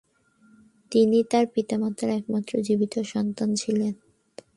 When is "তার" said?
1.23-1.45